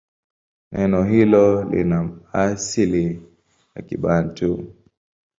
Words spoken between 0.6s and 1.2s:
Neno